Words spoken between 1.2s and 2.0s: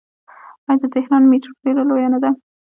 میټرو ډیره